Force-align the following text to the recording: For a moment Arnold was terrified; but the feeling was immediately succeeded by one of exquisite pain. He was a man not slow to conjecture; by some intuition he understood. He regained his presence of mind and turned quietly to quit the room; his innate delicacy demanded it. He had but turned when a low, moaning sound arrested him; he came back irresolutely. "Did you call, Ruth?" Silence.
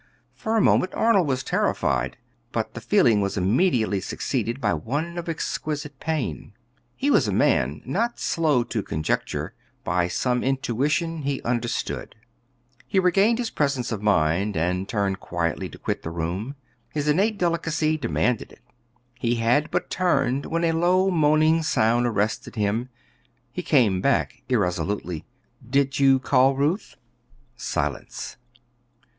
For 0.33 0.57
a 0.57 0.61
moment 0.61 0.95
Arnold 0.95 1.27
was 1.27 1.43
terrified; 1.43 2.17
but 2.51 2.73
the 2.73 2.81
feeling 2.81 3.21
was 3.21 3.37
immediately 3.37 4.01
succeeded 4.01 4.59
by 4.59 4.73
one 4.73 5.15
of 5.15 5.29
exquisite 5.29 5.99
pain. 5.99 6.53
He 6.95 7.11
was 7.11 7.27
a 7.27 7.31
man 7.31 7.83
not 7.85 8.19
slow 8.19 8.63
to 8.63 8.81
conjecture; 8.81 9.53
by 9.83 10.07
some 10.07 10.43
intuition 10.43 11.21
he 11.21 11.39
understood. 11.43 12.15
He 12.87 12.97
regained 12.97 13.37
his 13.37 13.51
presence 13.51 13.91
of 13.91 14.01
mind 14.01 14.57
and 14.57 14.89
turned 14.89 15.19
quietly 15.19 15.69
to 15.69 15.77
quit 15.77 16.01
the 16.01 16.09
room; 16.09 16.55
his 16.89 17.07
innate 17.07 17.37
delicacy 17.37 17.95
demanded 17.95 18.51
it. 18.51 18.61
He 19.19 19.35
had 19.35 19.69
but 19.69 19.91
turned 19.91 20.47
when 20.47 20.63
a 20.63 20.71
low, 20.71 21.11
moaning 21.11 21.61
sound 21.61 22.07
arrested 22.07 22.55
him; 22.55 22.89
he 23.51 23.61
came 23.61 24.01
back 24.01 24.41
irresolutely. 24.49 25.25
"Did 25.69 25.99
you 25.99 26.17
call, 26.17 26.55
Ruth?" 26.55 26.95
Silence. 27.55 28.37